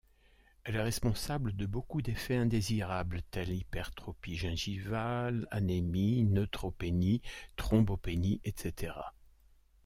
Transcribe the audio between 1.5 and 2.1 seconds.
de beaucoup